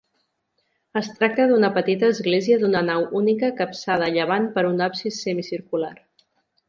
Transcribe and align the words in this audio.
Es 1.01 1.09
tracta 1.17 1.45
d'una 1.51 1.69
petita 1.75 2.09
església 2.15 2.57
d'una 2.63 2.81
nau 2.87 3.05
única 3.21 3.51
capçada 3.63 4.07
a 4.09 4.15
llevant 4.17 4.49
per 4.57 4.65
un 4.71 4.83
absis 4.87 5.21
semicircular. 5.27 5.97